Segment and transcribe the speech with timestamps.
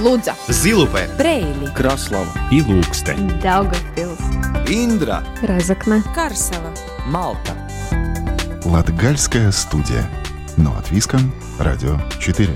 [0.00, 3.28] Лудза, Зилупе, Брейли, Краслава и Лукстен.
[3.42, 4.18] Daugavpils,
[4.66, 6.72] Индра Разокна, Карсова.
[7.06, 7.52] Малта
[8.64, 10.08] Латгальская студия.
[10.56, 11.18] Но от Виска,
[11.58, 12.48] Радио 4.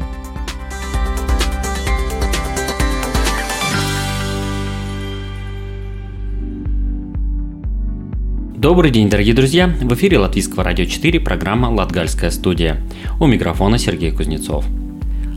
[8.56, 9.66] Добрый день, дорогие друзья!
[9.66, 12.80] В эфире Латвийского радио 4 программа «Латгальская студия».
[13.20, 14.64] У микрофона Сергей Кузнецов.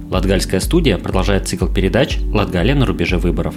[0.10, 3.56] Латгальская студия продолжает цикл передач «Латгалия на рубеже выборов».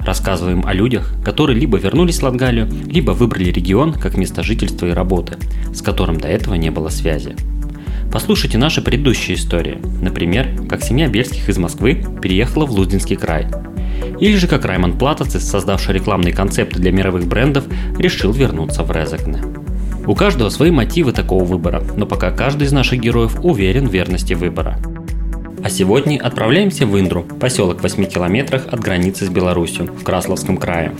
[0.00, 4.92] Рассказываем о людях, которые либо вернулись в Латгалию, либо выбрали регион как место жительства и
[4.92, 5.36] работы,
[5.74, 7.36] с которым до этого не было связи.
[8.10, 9.78] Послушайте наши предыдущие истории.
[10.00, 13.46] Например, как семья Бельских из Москвы переехала в Луздинский край.
[14.18, 17.64] Или же как Раймонд Платоцис, создавший рекламные концепты для мировых брендов,
[17.98, 19.42] решил вернуться в Резекне.
[20.06, 24.32] У каждого свои мотивы такого выбора, но пока каждый из наших героев уверен в верности
[24.32, 24.78] выбора.
[25.62, 30.56] А сегодня отправляемся в Индру, поселок в 8 километрах от границы с Беларусью, в Красловском
[30.56, 30.92] крае.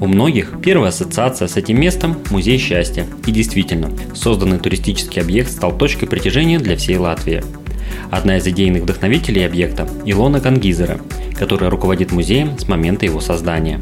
[0.00, 3.06] У многих первая ассоциация с этим местом– музей счастья.
[3.26, 7.44] И действительно, созданный туристический объект стал точкой притяжения для всей Латвии.
[8.10, 10.98] Одна из идейных вдохновителей объекта– Илона Кангизера,
[11.38, 13.78] которая руководит музеем с момента его создания.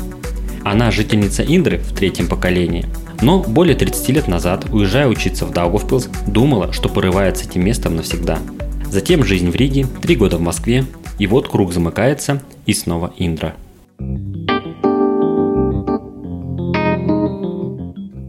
[0.64, 2.86] Она жительница Индры в третьем поколении,
[3.22, 7.94] но более 30 лет назад, уезжая учиться в Даугавпилс, думала, что порывает с этим местом
[7.94, 8.40] навсегда–
[8.90, 10.84] Затем жизнь в Риге, три года в Москве,
[11.18, 13.54] и вот круг замыкается, и снова Индра.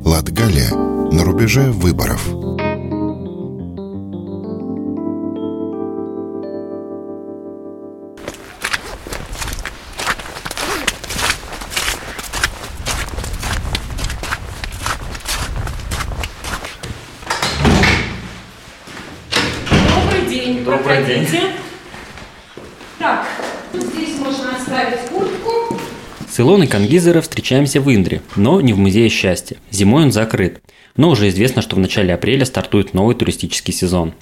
[0.05, 0.71] Латгалия
[1.11, 2.50] на рубеже выборов.
[20.61, 20.65] День.
[20.65, 21.25] Добрый день.
[21.25, 21.41] Проходите.
[22.99, 23.25] Так,
[23.73, 25.77] здесь можно оставить куртку.
[26.29, 29.57] С Илоной Кангизера встречаемся в Индре, но не в Музее счастья.
[29.69, 30.61] Зимой он закрыт.
[30.95, 34.13] Но уже известно, что в начале апреля стартует новый туристический сезон.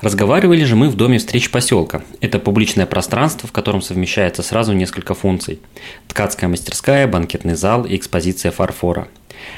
[0.00, 2.02] Разговаривали же мы в Доме встреч поселка.
[2.20, 5.60] Это публичное пространство, в котором совмещается сразу несколько функций.
[6.06, 9.08] Ткацкая мастерская, банкетный зал и экспозиция фарфора.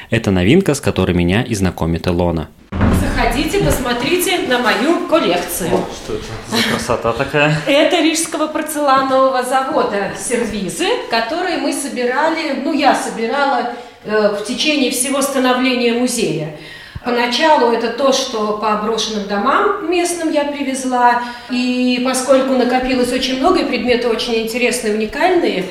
[0.09, 2.49] Это новинка, с которой меня и знакомит Илона.
[2.71, 4.20] Заходите, посмотрите
[4.51, 5.69] на мою коллекцию.
[5.95, 7.55] Что это за красота такая?
[7.65, 13.73] Это Рижского порцеланового завода сервизы, которые мы собирали, ну я собирала
[14.03, 16.57] э, в течение всего становления музея.
[17.03, 23.61] Поначалу это то, что по брошенным домам местным я привезла, и поскольку накопилось очень много,
[23.61, 25.65] и предметы очень интересные, уникальные,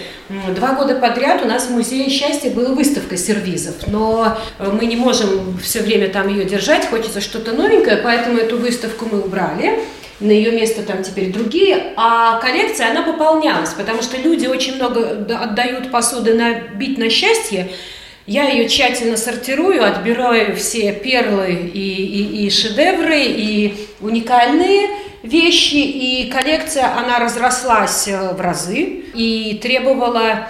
[0.57, 4.97] два года подряд у нас в Музее счастья была выставка сервизов, но э, мы не
[4.97, 9.79] можем все время там ее держать, хочется что-то новенькое, поэтому эту выставку мы убрали.
[10.19, 15.27] На ее место там теперь другие, а коллекция, она пополнялась, потому что люди очень много
[15.41, 17.71] отдают посуды на бить на счастье,
[18.31, 24.89] я ее тщательно сортирую, отбираю все перлы и, и, и шедевры, и уникальные
[25.25, 28.83] вещи, и коллекция, она разрослась э, в разы
[29.15, 30.47] и требовала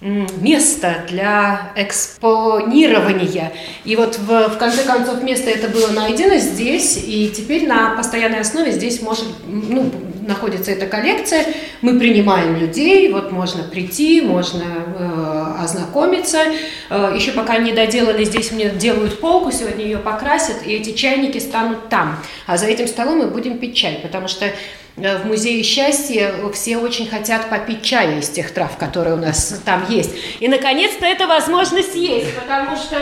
[0.00, 3.52] м, места для экспонирования.
[3.84, 8.42] И вот в, в конце концов место это было найдено здесь, и теперь на постоянной
[8.42, 9.90] основе здесь может, ну,
[10.26, 11.46] находится эта коллекция.
[11.80, 16.38] Мы принимаем людей, вот можно прийти, можно э, ознакомиться.
[16.90, 21.38] Э, еще пока не доделали, здесь мне делают полку, сегодня ее покрасят, и эти чайники
[21.38, 22.18] станут там.
[22.46, 24.46] А за этим столом мы будем пить чай, потому что
[24.96, 29.60] э, в Музее счастья все очень хотят попить чая из тех трав, которые у нас
[29.64, 30.10] там есть.
[30.40, 32.96] И, наконец-то, эта возможность есть, потому что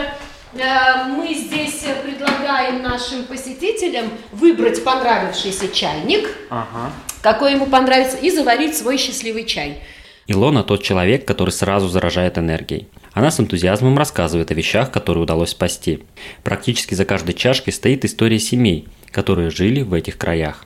[0.55, 6.91] мы здесь предлагаем нашим посетителям выбрать понравившийся чайник, Ага.
[7.21, 9.79] какой ему понравится, и заварить свой счастливый чай.
[10.27, 12.87] Илона тот человек, который сразу заражает энергией.
[13.13, 16.03] Она с энтузиазмом рассказывает о вещах, которые удалось спасти.
[16.43, 20.65] Практически за каждой чашкой стоит история семей, которые жили в этих краях.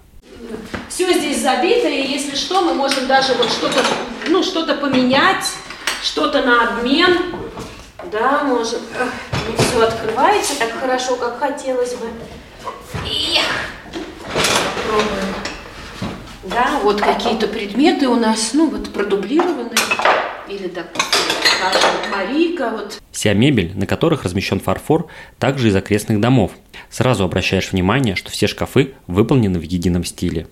[0.90, 3.84] Все здесь забито, и если что, мы можем даже вот что-то,
[4.30, 5.46] ну, что-то поменять,
[6.04, 7.18] что-то на обмен.
[8.12, 8.80] Да, можем.
[9.00, 9.12] Эх,
[9.50, 12.08] Не все открывается так хорошо, как хотелось бы.
[13.06, 13.46] Эх,
[14.88, 15.36] Попробуем.
[16.44, 19.72] Да, вот какие-то предметы у нас, ну, вот продублированные.
[20.48, 21.18] Или, допустим,
[22.10, 25.08] Марика, вот Вся мебель, на которых размещен фарфор,
[25.40, 26.52] также из окрестных домов.
[26.90, 30.48] Сразу обращаешь внимание, что все шкафы выполнены в едином стиле.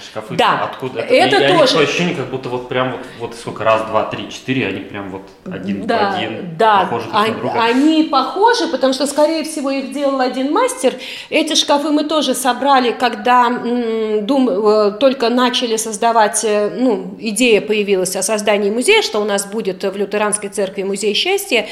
[0.00, 0.34] Шкафы.
[0.34, 1.00] Да, Откуда?
[1.00, 1.72] это и, тоже.
[1.72, 5.10] Такое ощущение, как будто вот прям вот, вот сколько, раз, два, три, четыре, они прям
[5.10, 7.62] вот один да, в один да, похожи друг они, на друга.
[7.62, 10.94] они похожи, потому что, скорее всего, их делал один мастер.
[11.30, 17.60] Эти шкафы мы тоже собрали, когда м, дум, э, только начали создавать, э, ну, идея
[17.60, 21.66] появилась о создании музея, что у нас будет в Лютеранской церкви музей счастья.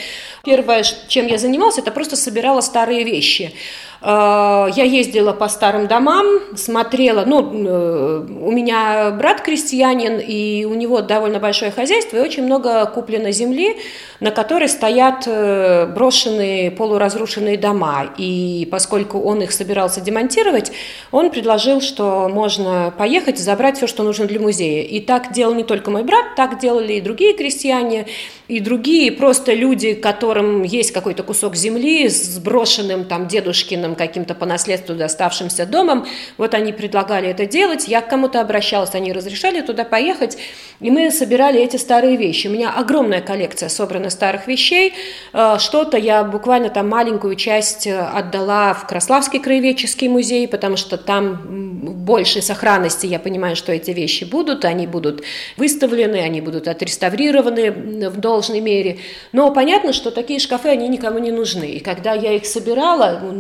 [0.45, 3.55] Первое, чем я занималась, это просто собирала старые вещи.
[4.03, 6.27] Э, Я ездила по старым домам,
[6.57, 12.45] смотрела, ну, э, у меня брат крестьянин, и у него довольно большое хозяйство, и очень
[12.45, 13.77] много куплено земли,
[14.21, 18.11] на которой стоят э, брошенные, полуразрушенные дома.
[18.17, 20.73] И поскольку он их собирался демонтировать,
[21.11, 24.83] он предложил, что можно поехать и забрать все, что нужно для музея.
[24.83, 28.07] И так делал не только мой брат, так делали и другие крестьяне,
[28.49, 34.47] и другие просто люди, которым есть какой-то кусок земли с брошенным там дедушкиным каким-то по
[34.47, 36.07] наследству доставшимся домом.
[36.39, 40.39] Вот они предлагали это делать, я к кому-то обращалась, они разрешали туда поехать,
[40.81, 42.49] и мы собирали эти старые вещи.
[42.49, 44.95] У меня огромная коллекция собрана старых вещей.
[45.33, 50.97] Э, Что-то я буквально там маленькую часть э, отдала в Краславский краеведческий музей, потому что
[50.97, 51.71] там
[52.05, 55.23] большей сохранности я понимаю, что эти вещи будут, они будут
[55.57, 57.71] выставлены, они будут отреставрированы
[58.11, 58.99] в должной мере.
[59.33, 61.65] Но понятно, что такие шкафы, они никому не нужны.
[61.65, 63.33] И когда я их собирала, ну,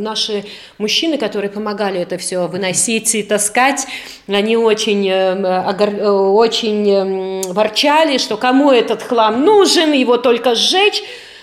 [0.79, 3.87] мужчины, которые помогали это все выносить и таскать,
[4.29, 10.55] они очень, э, огор- э, очень э, ворчали, что кому этот хлам нужен, его только
[10.55, 11.03] сжечь.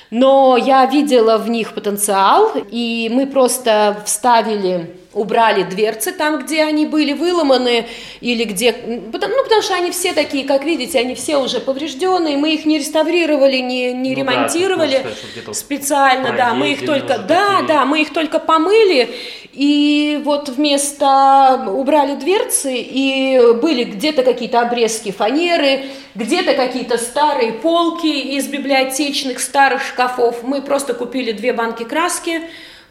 [0.09, 6.85] Но я видела в них потенциал, и мы просто вставили убрали дверцы там, где они
[6.85, 7.87] были выломаны,
[8.21, 8.75] или где...
[8.85, 12.77] Ну, потому что они все такие, как видите, они все уже поврежденные, мы их не
[12.77, 17.17] реставрировали, не, не Ну да, ремонтировали что где-то специально, да, мы их только...
[17.17, 19.09] Да, да, мы их только помыли,
[19.53, 21.65] и вот вместо...
[21.67, 25.85] убрали дверцы, и были где-то какие-то обрезки фанеры,
[26.15, 30.43] где-то какие-то старые полки из библиотечных старых шкафов.
[30.43, 32.41] Мы просто купили две банки краски,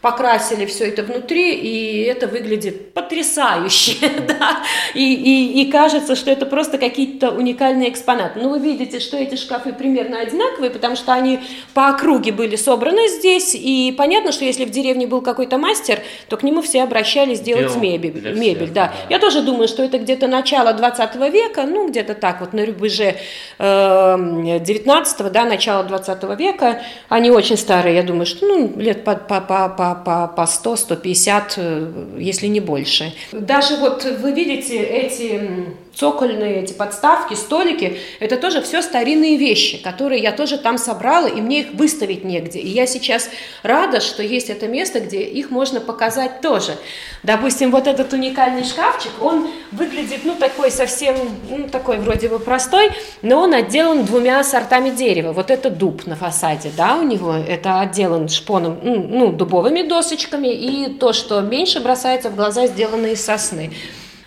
[0.01, 3.95] покрасили все это внутри, и это выглядит потрясающе,
[4.27, 4.63] да,
[4.93, 8.39] и, и, и кажется, что это просто какие-то уникальные экспонаты.
[8.39, 11.39] Ну, вы видите, что эти шкафы примерно одинаковые, потому что они
[11.73, 16.37] по округе были собраны здесь, и понятно, что если в деревне был какой-то мастер, то
[16.37, 18.87] к нему все обращались делать Делал мебель, мебель, всех, да.
[18.87, 18.93] да.
[19.09, 23.15] Я тоже думаю, что это где-то начало 20 века, ну, где-то так, вот на рубеже
[23.57, 29.15] э, 19 да, начало 20 века, они очень старые, я думаю, что, ну, лет по,
[29.15, 33.13] по, по, по, по, по 100, 150, э, если не больше.
[33.31, 40.21] Даже вот вы видите эти цокольные эти подставки, столики, это тоже все старинные вещи, которые
[40.21, 42.59] я тоже там собрала, и мне их выставить негде.
[42.59, 43.29] И я сейчас
[43.63, 46.77] рада, что есть это место, где их можно показать тоже.
[47.23, 51.15] Допустим, вот этот уникальный шкафчик, он выглядит, ну, такой совсем,
[51.49, 52.91] ну, такой вроде бы простой,
[53.23, 55.33] но он отделан двумя сортами дерева.
[55.33, 60.47] Вот это дуб на фасаде, да, у него, это отделан шпоном, ну, ну, дубовыми досочками,
[60.47, 63.71] и то, что меньше бросается в глаза, сделано из сосны.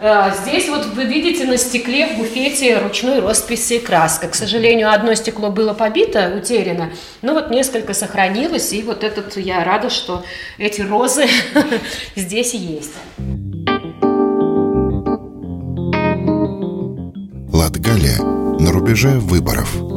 [0.01, 4.29] Э, Здесь вот вы видите на стекле в буфете ручной росписи краска.
[4.29, 9.63] К сожалению, одно стекло было побито, утеряно, но вот несколько сохранилось, и вот этот я
[9.63, 10.25] рада, что
[10.59, 11.27] эти розы
[12.17, 12.95] здесь есть.
[17.53, 19.90] Латгалия на рубеже выборов.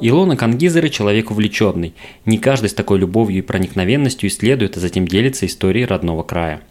[0.00, 1.94] Илона Кангизера– человек увлеченный.
[2.24, 6.62] Не каждый с такой любовью и проникновенностью исследует, а затем делится историей родного края.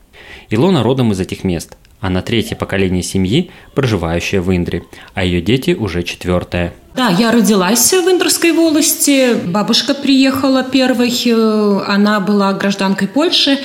[0.50, 1.78] Илона родом из этих мест.
[2.02, 4.84] Она третье поколение семьи, проживающая в Индре,
[5.14, 6.74] а ее дети уже четвертое.
[6.96, 9.34] Да, я родилась в Индерской волости.
[9.46, 11.12] Бабушка приехала первой.
[11.26, 13.60] э, Она была гражданкой Польши,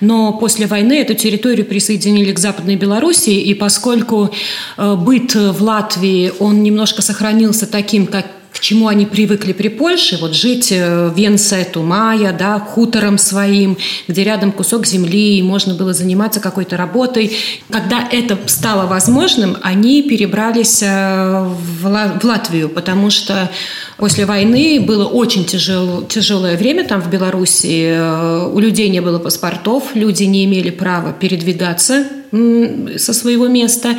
[0.00, 3.40] но после войны эту территорию присоединили к Западной Белоруссии.
[3.40, 4.30] И поскольку
[4.76, 8.26] э, быт в Латвии, он немножко сохранился таким, как
[8.58, 13.78] к чему они привыкли при Польше, вот жить э, в Венсету Мая, да, хутором своим,
[14.08, 17.36] где рядом кусок земли, и можно было заниматься какой-то работой.
[17.70, 21.48] Когда это стало возможным, они перебрались э,
[21.80, 23.48] в Латвию, потому что
[23.98, 27.90] после войны было очень тяжел, тяжелое время там в Беларуси.
[27.90, 33.96] Э, У людей не было паспортов, люди не имели права передвигаться со своего места.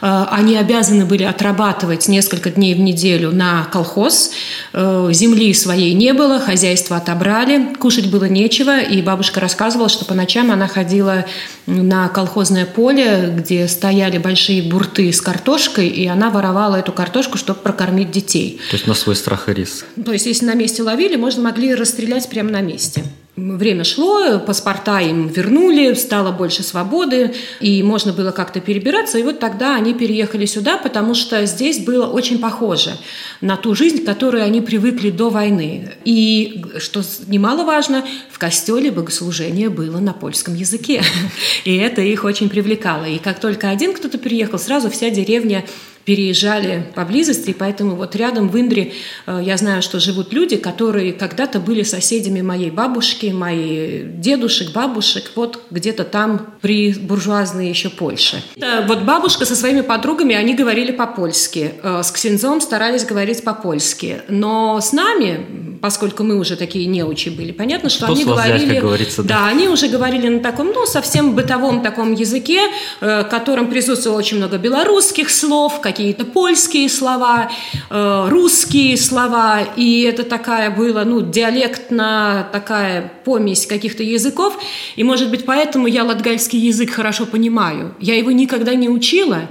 [0.00, 4.32] Э, Они обязаны были отрабатывать несколько дней в неделю на колхоз.
[4.72, 8.80] Э, Земли своей не было, хозяйство отобрали, кушать было нечего.
[8.80, 11.24] И бабушка рассказывала, что по ночам она ходила
[11.66, 17.60] на колхозное поле, где стояли большие бурты с картошкой, и она воровала эту картошку, чтобы
[17.60, 18.60] прокормить детей.
[18.70, 19.86] То есть на свой страх риск.
[20.04, 23.04] То есть, если на месте ловили, можно могли расстрелять прямо на месте.
[23.36, 29.18] время шло, паспорта им вернули, стало больше свободы, и можно было как-то перебираться.
[29.18, 32.96] И вот тогда они переехали сюда, потому что здесь было очень похоже
[33.40, 35.92] на ту жизнь, к которой они привыкли до войны.
[36.04, 41.02] И, что немаловажно, в костеле богослужение было на польском языке.
[41.64, 43.04] И это их очень привлекало.
[43.04, 45.64] И как только один кто-то переехал, сразу вся деревня
[46.08, 48.94] переезжали поблизости, и поэтому вот рядом в Индре
[49.26, 55.32] э, я знаю, что живут люди, которые когда-то были соседями моей бабушки, моей дедушек, бабушек,
[55.34, 58.42] вот где-то там при буржуазной еще Польше.
[58.86, 64.80] Вот бабушка со своими подругами, они говорили по-польски, э, с ксензом старались говорить по-польски, но
[64.80, 68.80] с нами, поскольку мы уже такие неучи были, понятно, что, что они говорили...
[69.18, 69.22] Да.
[69.24, 72.60] да, они уже говорили на таком, ну, совсем бытовом таком языке,
[73.02, 77.50] э, в котором присутствовало очень много белорусских слов, какие-то польские слова,
[77.90, 84.56] э, русские слова, и это такая была, ну, диалектно такая помесь каких-то языков,
[84.94, 87.96] и, может быть, поэтому я латгальский язык хорошо понимаю.
[87.98, 89.48] Я его никогда не учила,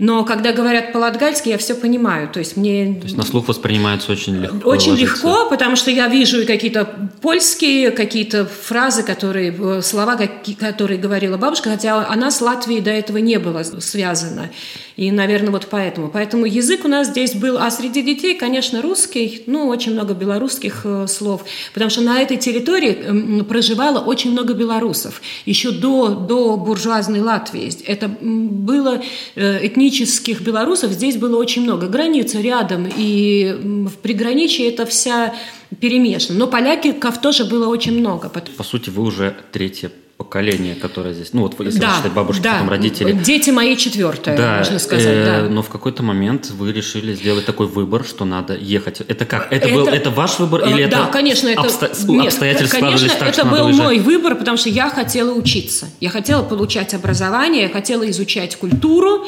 [0.00, 2.30] но когда говорят по-латгальски, я все понимаю.
[2.30, 2.94] То есть мне...
[2.94, 4.70] То есть на слух воспринимается очень легко.
[4.70, 5.14] Очень ложится.
[5.14, 10.18] легко, потому что я вижу какие-то польские, какие-то фразы, которые, э, слова,
[10.58, 14.50] которые говорила бабушка, хотя она с Латвией до этого не была связана.
[14.96, 16.08] И, наверное, вот поэтому.
[16.08, 20.80] Поэтому язык у нас здесь был, а среди детей, конечно, русский, ну, очень много белорусских
[20.84, 27.20] э, слов, потому что на этой территории проживало очень много белорусов, еще до, до буржуазной
[27.20, 27.70] Латвии.
[27.86, 29.02] Это было
[29.34, 31.86] э, этнических белорусов, здесь было очень много.
[31.88, 33.56] Граница рядом, и
[33.86, 35.34] в приграничье это вся
[35.80, 36.38] перемешано.
[36.38, 38.28] Но поляков тоже было очень много.
[38.28, 42.52] По сути, вы уже третье поколение, которое здесь, ну вот если да, считать бабушки, да.
[42.52, 43.12] потом родители.
[43.12, 45.48] Дети мои четвертое, да, можно сказать, э, да.
[45.48, 49.00] Но в какой-то момент вы решили сделать такой выбор, что надо ехать.
[49.00, 49.50] Это как?
[49.50, 51.10] Это, это был это ваш выбор или э, да, это?
[51.10, 51.90] конечно, это обсто...
[52.06, 56.42] нет, обстоятельства конечно, так, это был мой выбор, потому что я хотела учиться, я хотела
[56.42, 59.24] получать образование, я хотела изучать культуру,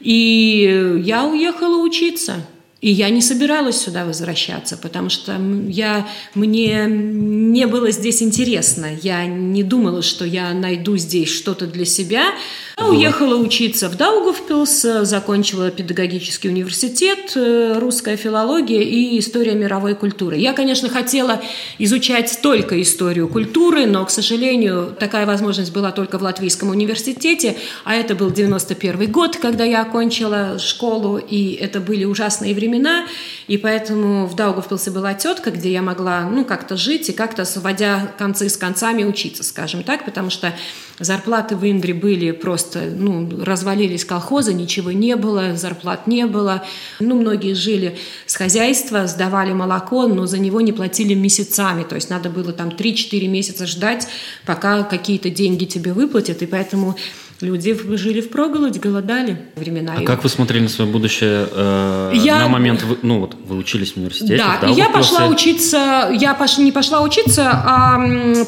[0.00, 2.44] и я уехала учиться.
[2.80, 5.38] И я не собиралась сюда возвращаться, потому что
[5.68, 8.88] я, мне не было здесь интересно.
[9.02, 12.32] Я не думала, что я найду здесь что-то для себя.
[12.80, 20.38] Я уехала учиться в Даугавпилс, закончила педагогический университет, э, русская филология и история мировой культуры.
[20.38, 21.42] Я, конечно, хотела
[21.78, 27.94] изучать только историю культуры, но, к сожалению, такая возможность была только в Латвийском университете, а
[27.94, 33.04] это был 91 год, когда я окончила школу, и это были ужасные времена,
[33.46, 38.10] и поэтому в Даугавпилсе была тетка, где я могла, ну, как-то жить и как-то, сводя
[38.16, 40.54] концы с концами, учиться, скажем так, потому что
[41.00, 46.64] зарплаты в Индре были просто ну, развалились колхозы, ничего не было, зарплат не было.
[47.00, 51.82] Ну, многие жили с хозяйства, сдавали молоко, но за него не платили месяцами.
[51.84, 54.06] То есть надо было там 3-4 месяца ждать,
[54.46, 56.42] пока какие-то деньги тебе выплатят.
[56.42, 56.96] И поэтому
[57.40, 59.94] Люди жили в проголодь, голодали времена.
[59.96, 62.40] А как вы смотрели на свое будущее э, я...
[62.40, 64.36] на момент, вы, ну вот вы учились в университете?
[64.36, 67.98] Да, да я пошла учиться, я пош, не пошла учиться, а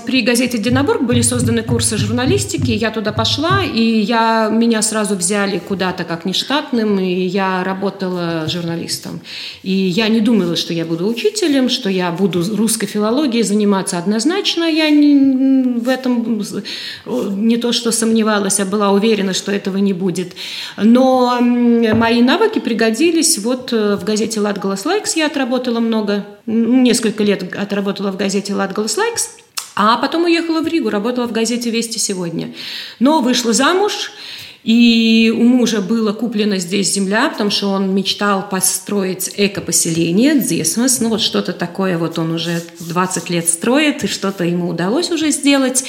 [0.04, 5.58] при газете «Динабург» были созданы курсы журналистики, я туда пошла, и я, меня сразу взяли
[5.58, 9.20] куда-то как нештатным, и я работала журналистом.
[9.62, 14.64] И я не думала, что я буду учителем, что я буду русской филологией заниматься однозначно,
[14.64, 16.42] я не, в этом
[17.06, 20.32] не то что сомневалась, а была была уверена, что этого не будет.
[20.76, 23.38] Но мои навыки пригодились.
[23.38, 28.96] Вот э, в газете «Latgales Laiks» я отработала много, несколько лет отработала в газете «Latgales
[28.96, 29.36] Laiks»,
[29.76, 32.52] а потом уехала в Ригу, работала в газете «Вести сегодня».
[32.98, 34.10] Но вышла замуж,
[34.64, 41.08] и у мужа была куплена здесь земля, потому что он мечтал построить эко-поселение, Дзесмос, ну
[41.08, 45.84] вот что-то такое вот он уже 20 лет строит, и что-то ему удалось уже сделать.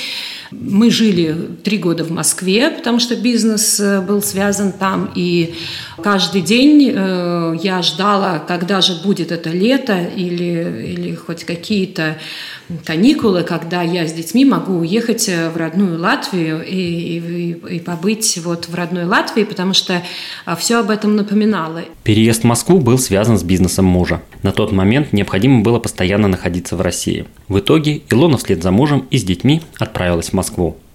[0.61, 5.55] Мы жили три года в Москве, потому что бизнес э, был связан там, и
[6.01, 12.17] каждый день э, я ждала, когда же будет это лето или, или хоть какие-то
[12.85, 18.39] каникулы, когда я с детьми могу уехать э, в родную Латвию и, и, и побыть
[18.43, 20.01] вот в родной Латвии, потому что
[20.57, 21.81] все об этом напоминало.
[22.03, 24.21] Переезд в Москву был связан с бизнесом мужа.
[24.43, 27.25] На тот момент необходимо было постоянно находиться в России.
[27.47, 30.42] В итоге Илона вслед за мужем и с детьми отправилась в Москву.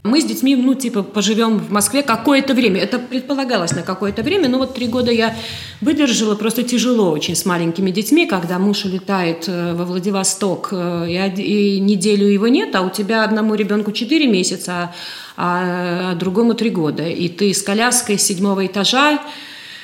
[0.04, 2.80] Мы с детьми, ну, типа, поживем в Москве какое-то время.
[2.80, 5.36] Это предполагалось на какое-то время, но вот три года я
[5.80, 6.34] выдержала.
[6.34, 11.80] Просто тяжело очень с маленькими детьми, когда муж улетает э, во Владивосток, э, и, и
[11.80, 14.94] неделю его нет, а у тебя одному ребенку четыре месяца,
[15.36, 17.06] а, а другому три года.
[17.06, 19.20] И ты с коляской с седьмого этажа,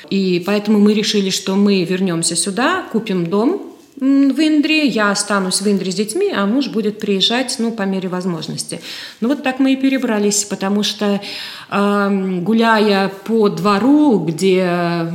[0.09, 5.67] и поэтому мы решили, что мы вернемся сюда, купим дом, в Индре, я останусь в
[5.67, 8.81] Индре с детьми, а муж будет приезжать, ну, по мере возможности.
[9.21, 11.21] Ну, вот так мы и перебрались, потому что
[11.69, 15.07] э, гуляя по двору, где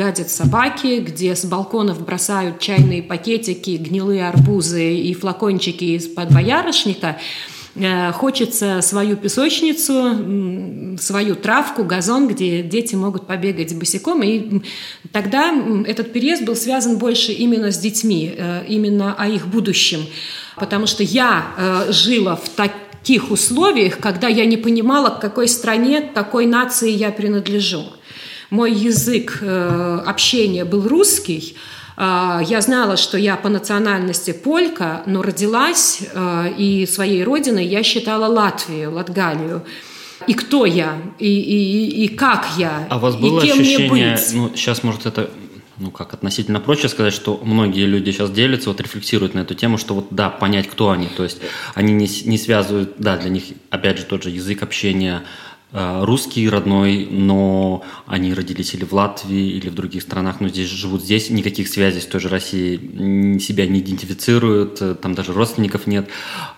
[0.00, 7.16] гадят собаки, где с балконов бросают чайные пакетики, гнилые арбузы и флакончики из-под боярышника,
[8.12, 14.22] хочется свою песочницу, свою травку, газон, где дети могут побегать босиком.
[14.22, 14.62] И
[15.12, 15.52] тогда
[15.86, 20.06] этот переезд был связан больше именно с детьми, э, именно о их будущем.
[20.56, 26.02] Потому что я э, жила в таких условиях, когда я не понимала, к какой стране,
[26.02, 27.84] к какой нации я принадлежу.
[28.50, 31.54] Мой язык общения был русский,
[32.00, 38.26] я знала, что я по национальности полька, но родилась а, и своей родиной я считала
[38.26, 39.64] Латвию, Латгалию.
[40.26, 43.90] И кто я, и, и, и как я, а у вас было и кем ощущение,
[43.90, 44.32] мне быть.
[44.34, 45.30] ну, сейчас, может, это
[45.80, 49.78] ну, как относительно проще сказать, что многие люди сейчас делятся, вот рефлексируют на эту тему,
[49.78, 51.38] что вот, да, понять, кто они, то есть
[51.74, 55.22] они не, не связывают, да, для них, опять же, тот же язык общения,
[55.72, 61.02] русский родной, но они родились или в Латвии, или в других странах, но здесь живут
[61.02, 66.08] здесь, никаких связей с той же Россией, себя не идентифицируют, э, там даже родственников нет.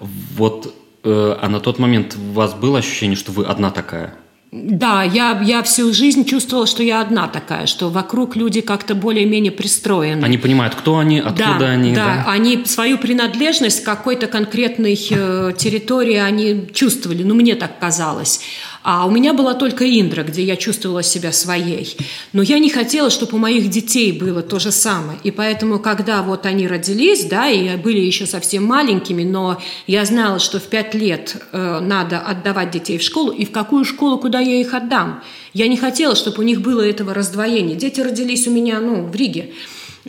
[0.00, 4.14] Вот, э, а на тот момент у вас было ощущение, что вы одна такая?
[4.52, 9.50] Да, я, я всю жизнь чувствовала, что я одна такая, что вокруг люди как-то более-менее
[9.50, 10.22] пристроены.
[10.22, 11.94] Они понимают, кто они, откуда да, они.
[11.94, 17.78] Да, да, они свою принадлежность к какой-то конкретной э, территории они чувствовали, ну мне так
[17.78, 18.40] казалось.
[18.82, 21.96] А у меня была только Индра, где я чувствовала себя своей.
[22.32, 25.18] Но я не хотела, чтобы у моих детей было то же самое.
[25.22, 30.40] И поэтому, когда вот они родились, да, и были еще совсем маленькими, но я знала,
[30.40, 34.40] что в пять лет э, надо отдавать детей в школу, и в какую школу, куда
[34.40, 35.22] я их отдам.
[35.54, 37.76] Я не хотела, чтобы у них было этого раздвоения.
[37.76, 39.52] Дети родились у меня, ну, в Риге.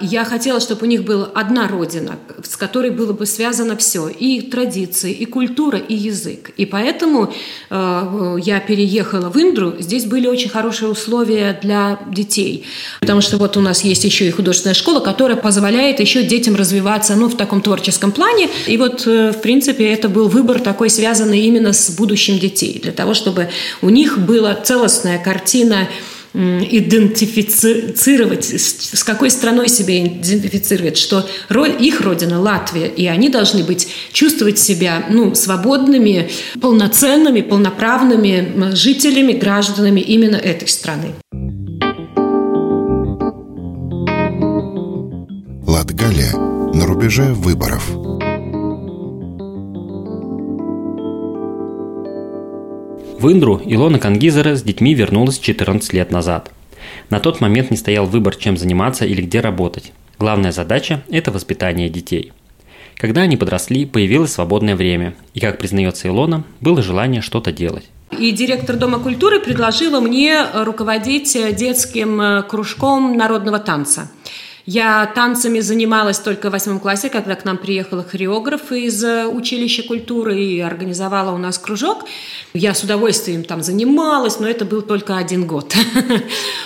[0.01, 4.41] Я хотела, чтобы у них была одна родина, с которой было бы связано все, и
[4.41, 6.49] традиции, и культура, и язык.
[6.57, 7.31] И поэтому
[7.69, 9.75] э, я переехала в Индру.
[9.77, 12.65] Здесь были очень хорошие условия для детей,
[13.01, 17.15] потому что вот у нас есть еще и художественная школа, которая позволяет еще детям развиваться,
[17.15, 18.49] ну, в таком творческом плане.
[18.65, 22.93] И вот, э, в принципе, это был выбор такой, связанный именно с будущим детей, для
[22.93, 23.49] того, чтобы
[23.83, 25.87] у них была целостная картина
[26.33, 31.29] идентифицировать, с какой страной себя идентифицировать, что
[31.79, 40.01] их родина Латвия, и они должны быть, чувствовать себя ну, свободными, полноценными, полноправными жителями, гражданами
[40.01, 41.09] именно этой страны.
[45.67, 46.33] Латгалия
[46.73, 47.91] на рубеже выборов–
[53.23, 56.51] В Индру Илона Кангизера с детьми вернулась 14 лет назад.
[57.09, 59.93] На тот момент не стоял выбор, чем заниматься или где работать.
[60.19, 62.33] Главная задача– это воспитание детей.
[62.97, 67.85] Когда они подросли, появилось свободное время, и, как признается Илона, было желание что-то делать.
[68.19, 74.11] И директор Дома культуры предложила мне руководить детским кружком народного танца–
[74.65, 79.83] я танцами занималась только в восьмом классе, когда к нам приехала хореограф из э, училища
[79.83, 82.05] культуры и организовала у нас кружок.
[82.53, 85.75] Я с удовольствием там занималась, но это был только один год.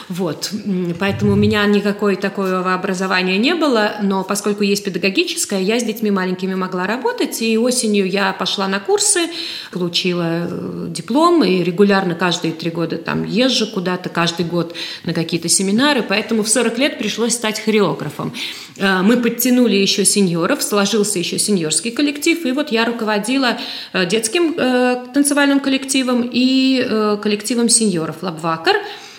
[0.10, 0.52] Вот.
[1.00, 6.12] Поэтому у меня никакой такого образования не было, но поскольку есть педагогическое, я с детьми
[6.12, 9.28] маленькими могла работать, и осенью я пошла на курсы,
[9.72, 15.50] получила э, диплом, и регулярно каждые три года там езжу куда-то, каждый год на какие-то
[15.50, 18.34] семинары, поэтому в 40 лет пришлось стать хореографом хореографом.
[18.78, 23.58] Э, мы подтянули еще сеньоров, сложился еще сеньорский коллектив, и вот я руководила
[23.94, 28.76] э, детским э, танцевальным коллективом и коллективом сеньоров «Лабвакар».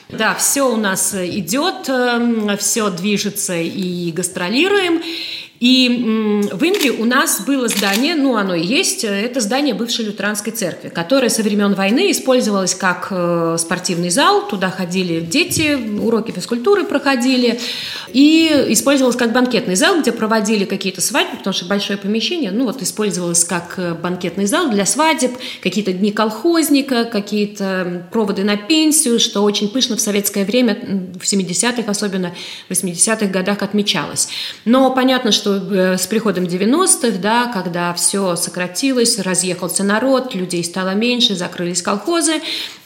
[0.09, 1.91] Да, все у нас идет,
[2.59, 5.03] все движется и гастролируем.
[5.61, 10.53] И в Индии у нас было здание, ну оно и есть, это здание бывшей лютеранской
[10.53, 16.85] церкви, которое со времен войны использовалось как э, спортивный зал, туда ходили дети, уроки физкультуры
[16.85, 17.59] проходили,
[18.13, 22.81] и использовалось как банкетный зал, где проводили какие-то свадьбы, потому что большое помещение, ну вот
[22.81, 29.43] использовалось как э, банкетный зал для свадеб, какие-то дни колхозника, какие-то проводы на пенсию, что
[29.43, 30.79] очень пышно в советское время,
[31.21, 32.33] в 70-х, особенно
[32.69, 34.29] в 80-х годах отмечалось.
[34.65, 40.63] Но понятно, что что э, с приходом 90-х, да, когда все сократилось, разъехался народ, людей
[40.63, 42.35] стало меньше, закрылись колхозы,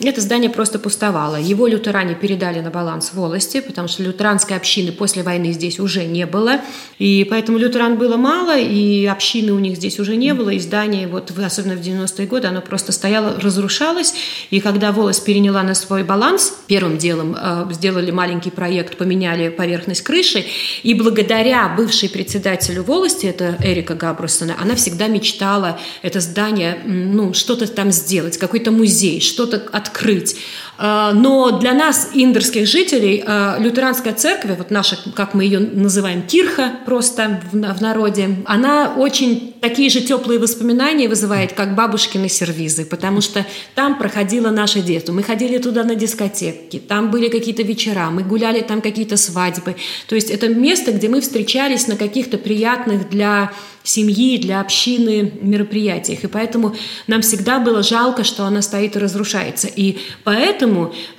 [0.00, 1.36] это здание просто пустовало.
[1.36, 6.24] Его лютеране передали на баланс волости, потому что лютеранской общины после войны здесь уже не
[6.26, 6.60] было,
[6.98, 11.08] и поэтому лютеран было мало, и общины у них здесь уже не было, и здание,
[11.08, 14.14] вот, особенно в 90-е годы, оно просто стояло, разрушалось,
[14.50, 20.02] и когда волость переняла на свой баланс, первым делом э, сделали маленький проект, поменяли поверхность
[20.02, 20.44] крыши,
[20.82, 27.32] и благодаря бывшей председатель председателю волости, это Эрика Габрусона, она всегда мечтала это здание, ну,
[27.32, 30.36] что-то там сделать, какой-то музей, что-то открыть.
[30.84, 36.22] А, но для нас, индерских жителей, а, лютеранская церковь, вот наша, как мы ее называем,
[36.22, 43.20] кирха просто в народе, она очень такие же теплые воспоминания вызывает, как бабушкины сервизы, потому
[43.20, 45.12] что там проходило наше детство.
[45.12, 49.76] Мы ходили туда на дискотеки, там были какие-то вечера, мы гуляли там какие-то свадьбы.
[50.08, 53.52] То есть это место, где мы встречались на каких-то приятных для
[53.84, 56.24] семьи, для общины мероприятиях.
[56.24, 56.74] И поэтому
[57.06, 59.68] нам всегда было жалко, что она стоит и разрушается.
[59.68, 60.71] И поэтому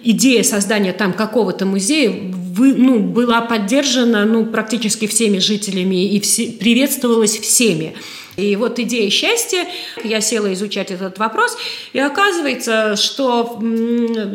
[0.04, 6.52] идея создания там какого-то музея вы, ну, была поддержана ну, практически всеми жителями и все,
[6.52, 7.94] приветствовалась всеми.
[8.36, 9.68] И вот идея счастья,
[10.04, 11.58] я села изучать этот вопрос,
[11.94, 13.62] и оказывается, что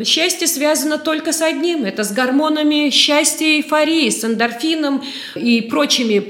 [0.05, 5.03] счастье связано только с одним, это с гормонами счастья и эйфории, с эндорфином
[5.35, 6.23] и прочими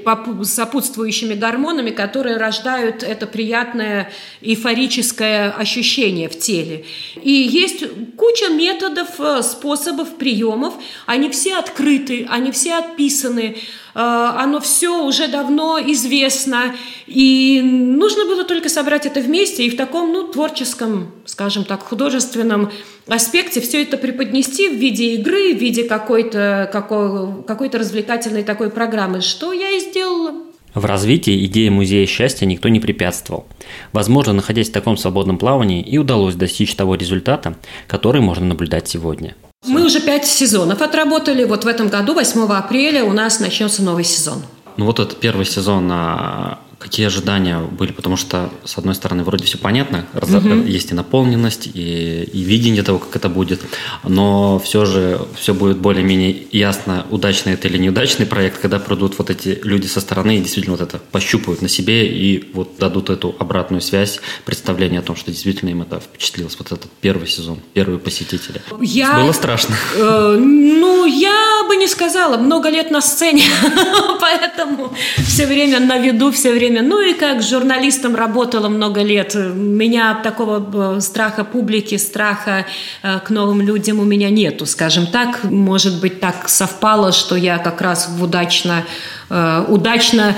[0.43, 6.85] сопутствующими гормонами, которые рождают это приятное эйфорическое ощущение в теле.
[7.21, 7.83] И есть
[8.17, 10.73] куча методов, э, способов, приемов,
[11.05, 13.57] они все открыты, они все описаны,
[13.88, 19.75] Э, оно все уже давно известно, и нужно было только собрать это вместе и в
[19.75, 22.71] таком, ну, творческом, скажем так, художественном
[23.07, 29.21] аспекте все это преподнести в виде игры, в виде какой-то какой, какой-то развлекательной такой программы,
[29.21, 30.33] что я и сделала.
[30.73, 33.47] В развитии идеи музея счастья никто не препятствовал.
[33.91, 37.55] Возможно, находясь в таком свободном плавании, и удалось достичь того результата,
[37.87, 39.35] который можно наблюдать сегодня–
[39.65, 41.43] мы уже пять сезонов отработали.
[41.43, 44.41] Вот в этом году, 8 апреля, у нас начнется новый сезон.
[44.77, 47.91] Ну вот этот первый сезон а, Какие ожидания были?
[47.91, 50.63] Потому что, с одной стороны, вроде все понятно, угу.
[50.63, 53.61] есть и наполненность, и, и видение того, как это будет,
[54.03, 59.29] но все же все будет более-менее ясно, удачный это или неудачный проект, когда придут вот
[59.29, 63.35] эти люди со стороны и действительно вот это пощупают на себе и вот дадут эту
[63.37, 67.99] обратную связь, представление о том, что действительно им это впечатлилось, вот этот первый сезон, первые
[67.99, 68.61] посетители.
[68.79, 69.19] Я...
[69.19, 69.75] Было страшно?
[69.95, 73.43] Э, ну, я бы не сказала, много лет на сцене,
[74.21, 76.87] поэтому все время на виду, все время время.
[76.87, 79.35] Ну и как журналистом работала много лет.
[79.35, 82.65] Меня такого э, страха публики, страха
[83.01, 85.43] э, к новым людям у меня нету, скажем так.
[85.43, 88.85] Может быть, так совпало, что я как раз удачно
[89.29, 90.35] э, удачно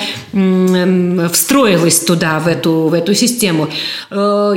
[1.32, 3.68] встроилась туда, в эту, в эту систему.
[4.10, 4.56] Я,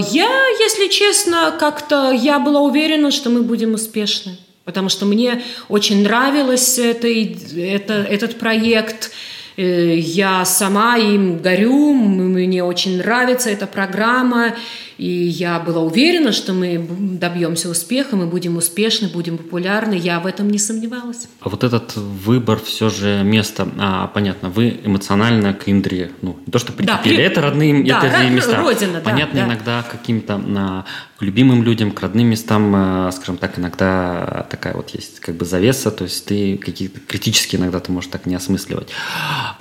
[0.60, 4.37] если честно, как-то я была уверена, что мы будем успешны.
[4.64, 9.10] Потому что мне очень нравилось это, это, этот проект.
[9.56, 14.54] Э, я сама им горю, мне очень нравится эта программа,
[14.96, 16.87] и я была уверена, что мы
[17.18, 19.94] добьемся успеха, мы будем успешны, будем популярны.
[19.94, 21.28] Я в этом не сомневалась.
[21.40, 26.52] А вот этот выбор все же места, а, понятно, вы эмоционально к Индре, ну, не
[26.52, 28.61] то, что прикипели, да, это родные да, это места.
[28.61, 30.85] Родина, понятно, да, иногда каким-то на,
[31.18, 32.72] к любимым людям, к родным местам,
[33.09, 37.61] э, скажем так, иногда такая вот есть как бы завеса, то есть ты какие-то критические
[37.61, 38.88] иногда ты можешь так не осмысливать.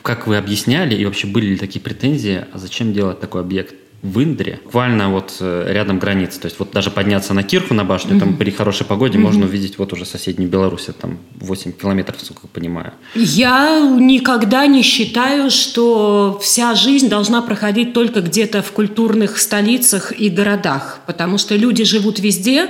[0.04, 4.22] Как вы объясняли и вообще были ли такие претензии, а зачем делать такой объект в
[4.22, 6.38] Индре, буквально вот э, рядом границы.
[6.42, 8.20] То есть вот даже подняться на Кирху, на башню, mm-hmm.
[8.20, 9.22] там при хорошей погоде mm-hmm.
[9.22, 12.92] можно увидеть вот уже соседнюю Беларусь, там 8 километров, сколько понимаю.
[13.16, 20.28] Я никогда не считаю, что вся жизнь должна проходить только где-то в культурных столицах и
[20.28, 22.68] городах, потому что люди живут везде,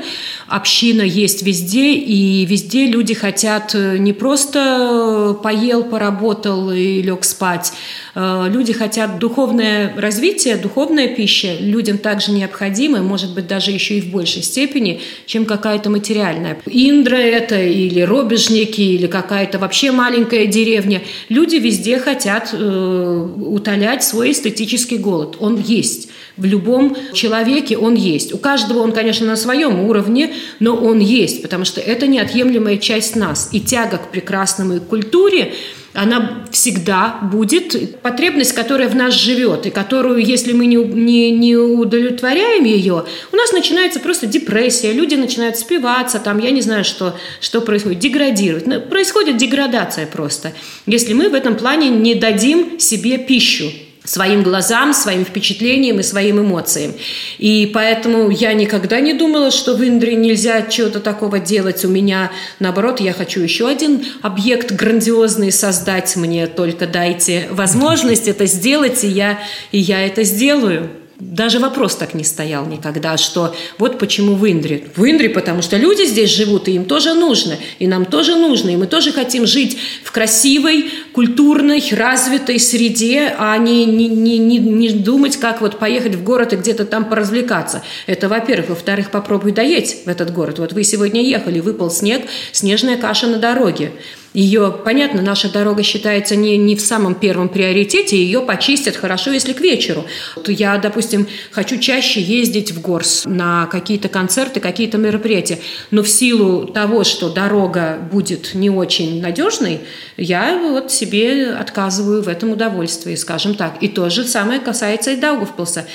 [0.48, 7.74] община есть везде, и везде люди хотят э, не просто поел, поработал и лег спать,
[7.74, 14.02] э, люди хотят духовное развитие, духовное пища людям также необходима, может быть, даже еще и
[14.02, 16.58] в большей степени, чем какая-то материальная.
[16.68, 21.02] Индра это или робежники, или какая-то вообще маленькая деревня.
[21.30, 25.38] Люди везде хотят э, утолять свой эстетический голод.
[25.40, 26.10] Он есть.
[26.38, 28.34] В любом человеке он есть.
[28.34, 33.16] У каждого он, конечно, на своем уровне, но он есть, потому что это неотъемлемая часть
[33.16, 33.50] нас.
[33.52, 35.54] И тяга к прекрасному и культуре–
[35.94, 41.56] она всегда будет потребность, которая в нас живет, и которую, если мы не, не, не
[41.56, 47.16] удовлетворяем ее, у нас начинается просто депрессия, люди начинают спиваться, там, я не знаю, что,
[47.40, 48.90] что происходит, деградировать.
[48.90, 50.54] Происходит деградация просто,
[50.86, 53.72] если мы в этом плане не дадим себе пищу
[54.04, 56.94] своим глазам, своим впечатлениям и своим эмоциям.
[57.38, 61.86] И поэтому я никогда не думала, что в Индре нельзя чего-то такого делать.
[61.86, 66.16] У меня, наоборот, я хочу еще один объект грандиозный создать.
[66.16, 69.40] Мне только дайте возможность это сделать, и я,
[69.72, 70.90] и я это сделаю.
[71.32, 74.88] Даже вопрос так не стоял никогда, что вот почему в Индре.
[74.96, 78.70] В Индре, потому что люди здесь живут, и им тоже нужно, и нам тоже нужно,
[78.72, 84.60] и мы тоже хотим жить в красивой, культурной, развитой среде, а не, не, не, не,
[84.60, 87.84] не думать, как вот поехать в город и где-то там поразвлекаться.
[88.06, 88.70] Это, во-первых.
[88.70, 90.60] Во-вторых, попробуй доедь в этот город.
[90.60, 93.92] Вот вы сегодня ехали, выпал снег, снежная каша на дороге.
[94.34, 99.54] Ее, понятно, наша дорога считается не, не в самом первом приоритете, ее почистят хорошо, если
[99.54, 100.06] к вечеру.
[100.48, 105.60] Я, допустим, хочу чаще ездить в Горс на какие-то концерты, какие-то мероприятия,
[105.92, 109.82] но в силу того, что дорога будет не очень надежной,
[110.18, 113.78] я вот себе отказываю в этом удовольствии, скажем так.
[113.82, 115.86] И то же самое касается и Даугавпилса.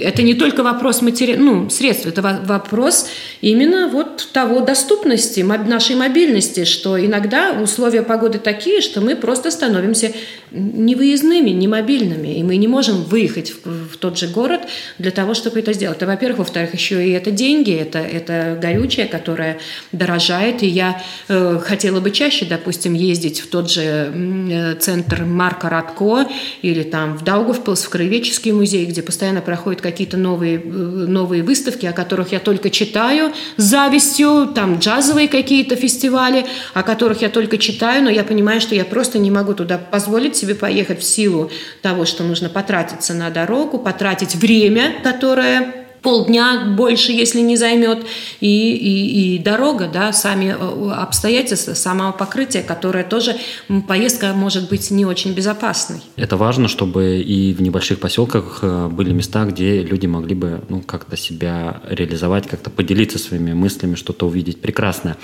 [0.00, 1.36] Это не только вопрос матери...
[1.36, 3.06] ну, средств, это вопрос
[3.40, 10.12] именно вот того доступности, нашей мобильности, что иногда условия погоды такие, что мы просто становимся
[10.50, 14.62] невыездными, немобильными, и мы не можем выехать в, в тот же город
[14.98, 15.98] для того, чтобы это сделать.
[15.98, 16.38] Это, во-первых.
[16.38, 19.58] Во-вторых, еще и это деньги, это, это горючее, которое
[19.92, 25.68] дорожает, и я э, хотела бы чаще, допустим, ездить в тот же э, центр Марка
[25.68, 26.26] Радко
[26.62, 31.84] или там в Даугавпилс, в Краеведческий музей, где постоянно проходят какие-то новые, э, новые выставки,
[31.86, 37.58] о которых я только читаю с завистью, там джазовые какие-то фестивали, о которых я только
[37.58, 37.65] читаю,
[38.02, 41.50] но я понимаю, что я просто не могу туда позволить себе поехать в силу
[41.82, 48.06] того, что нужно потратиться на дорогу, потратить время, которое полдня больше, если не займет,
[48.40, 53.36] и, и, и дорога, да, сами э, обстоятельства, само покрытие, которое тоже
[53.88, 56.00] поездка может быть не очень безопасной.
[56.16, 60.80] Это важно, чтобы и в небольших поселках э, были места, где люди могли бы ну,
[60.80, 65.16] как-то себя реализовать, как-то поделиться своими мыслями, что-то увидеть прекрасное.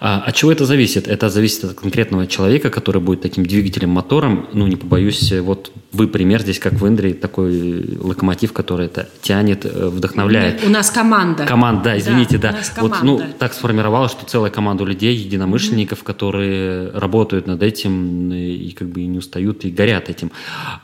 [0.00, 1.08] А, от чего это зависит?
[1.08, 4.48] Это зависит от конкретного человека, который будет таким двигателем, мотором.
[4.52, 9.64] Ну, не побоюсь, вот вы пример здесь, как в Индии, такой локомотив, который это тянет,
[9.64, 10.64] э, вдохновляет вдохновляет.
[10.64, 11.46] У нас команда.
[11.46, 12.52] Команда, да, извините, да.
[12.52, 12.82] да.
[12.82, 16.04] Вот, ну, так сформировалось, что целая команда людей, единомышленников, mm-hmm.
[16.04, 20.30] которые работают над этим и как бы не устают и горят этим.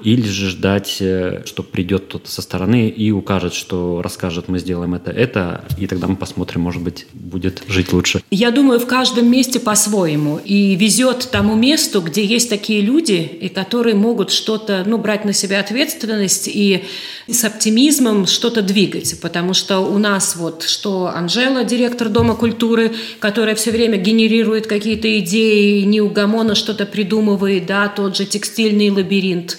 [0.03, 4.95] Или же ждать, э, что придет кто-то со стороны и укажет, что расскажет, мы сделаем
[4.95, 8.23] это, это, и тогда мы посмотрим, может быть, будет жить лучше.
[8.31, 10.41] Я думаю, в каждом месте по-своему.
[10.45, 15.33] И везет тому месту, где есть такие люди, и которые могут что-то, ну, брать на
[15.33, 16.85] себя ответственность и
[17.29, 23.55] с оптимизмом что-то двигать потому что у нас вот что Анжела, директор Дома культуры, которая
[23.55, 29.59] все время генерирует какие-то идеи, неугомонно что-то придумывает, да, тот же текстильный лабиринт,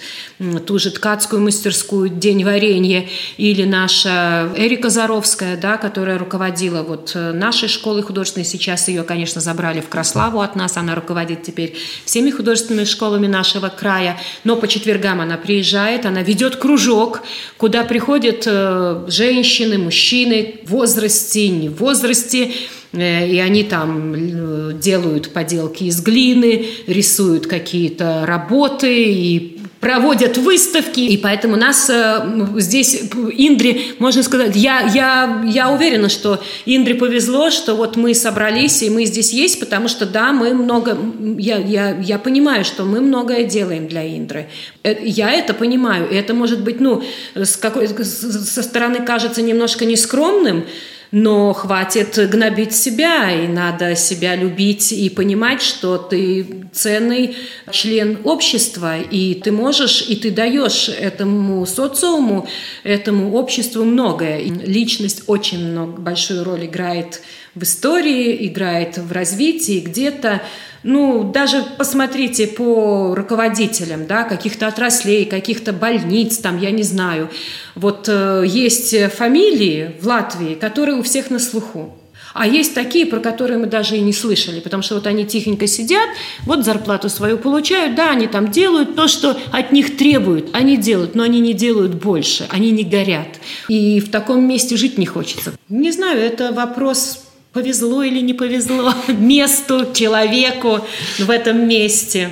[0.66, 7.32] ту же ткацкую мастерскую «День варенья», или наша Эрика Заровская, да, которая руководила вот э,
[7.32, 12.30] нашей школой художественной, сейчас ее, конечно, забрали в Краславу от нас, она руководит теперь всеми
[12.30, 17.22] художественными школами нашего края, но по четвергам она приезжает, она ведет кружок,
[17.56, 22.50] куда приходят э, женщины, женщины, мужчины в возрасте, не в возрасте,
[22.92, 31.00] э, и они там э, делают поделки из глины, рисуют какие-то работы и проводят выставки,
[31.00, 33.02] и поэтому нас э, здесь,
[33.36, 38.90] Индре, можно сказать, я, я, я уверена, что Индре повезло, что вот мы собрались, и
[38.90, 40.98] мы здесь есть, потому что, да, мы много,
[41.38, 44.48] я, я, я понимаю, что мы многое делаем для Индры.
[44.82, 47.02] Э, я это понимаю, и это может быть, ну,
[47.34, 50.64] с какой, со стороны кажется немножко нескромным,
[51.10, 57.36] но хватит гнобить себя, и надо себя любить и понимать, что ты ценный
[57.70, 62.46] член общества, и ты можешь, и ты даешь этому социуму,
[62.84, 64.38] этому обществу многое.
[64.38, 67.22] И личность очень много, большую роль играет
[67.54, 70.42] в истории, играет в развитии, где-то
[70.82, 77.30] ну, даже посмотрите по руководителям, да, каких-то отраслей, каких-то больниц, там, я не знаю.
[77.74, 81.94] Вот э, есть фамилии в Латвии, которые у всех на слуху.
[82.34, 85.66] А есть такие, про которые мы даже и не слышали, потому что вот они тихенько
[85.66, 86.08] сидят,
[86.44, 91.14] вот зарплату свою получают, да, они там делают то, что от них требуют, они делают,
[91.14, 93.40] но они не делают больше, они не горят.
[93.68, 95.54] И в таком месте жить не хочется.
[95.68, 97.24] Не знаю, это вопрос
[97.58, 100.80] повезло или не повезло месту, человеку
[101.18, 102.30] в этом месте,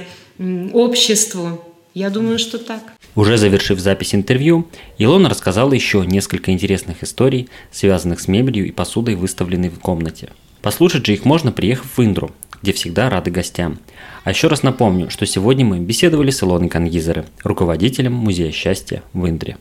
[0.72, 1.60] обществу.
[1.94, 2.82] Я думаю, что так.
[3.16, 9.14] Уже завершив запись интервью, Илона рассказала еще несколько интересных историй, связанных с мебелью и посудой,
[9.14, 10.28] выставленной в комнате.
[10.62, 12.30] Послушать же их можно, приехав в Индру,
[12.62, 13.78] где всегда рады гостям.
[14.24, 19.26] А еще раз напомню, что сегодня мы беседовали с Илоной Кангизеры, руководителем Музея счастья в
[19.26, 19.56] Индре.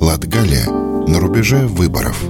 [0.00, 2.24] Латгалия на рубеже выборов.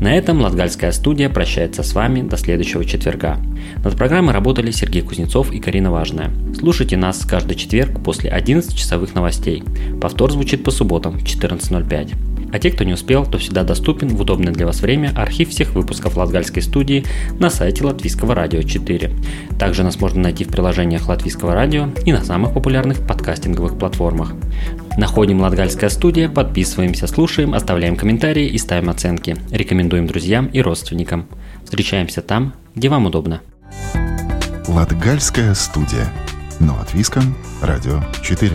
[0.00, 3.38] На этом Латгальская студия прощается с вами до следующего четверга.
[3.84, 6.30] Над программой работали Сергей Кузнецов и Карина Важная.
[6.58, 9.62] Слушайте нас каждый четверг после 11 часовых новостей.
[10.00, 12.27] Повтор звучит по субботам в 14.05.
[12.52, 15.74] А те, кто не успел, то всегда доступен в удобное для вас время архив всех
[15.74, 17.04] выпусков Латгальской студии
[17.38, 19.10] на сайте Латвийского радио 4.
[19.58, 24.34] Также нас можно найти в приложениях Латвийского радио и на самых популярных подкастинговых платформах.
[24.96, 29.36] Находим Латгальская студия, подписываемся, слушаем, оставляем комментарии и ставим оценки.
[29.50, 31.26] Рекомендуем друзьям и родственникам.
[31.64, 33.40] Встречаемся там, где вам удобно.
[34.66, 36.12] Латгальская студия.
[36.60, 38.52] Но от Виском, Радио 4.